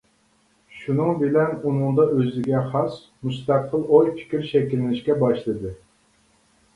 [0.75, 2.95] شۇنىڭ بىلەن ئۇنىڭدا ئۆزىگە خاس
[3.27, 5.75] مۇستەقىل ئوي-پىكىر شەكىللىنىشكە باشلىدى.